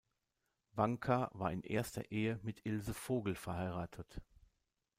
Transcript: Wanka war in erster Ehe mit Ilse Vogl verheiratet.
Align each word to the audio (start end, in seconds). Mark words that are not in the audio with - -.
Wanka 0.73 1.29
war 1.31 1.51
in 1.51 1.61
erster 1.61 2.09
Ehe 2.11 2.39
mit 2.41 2.65
Ilse 2.65 2.91
Vogl 2.95 3.35
verheiratet. 3.35 4.19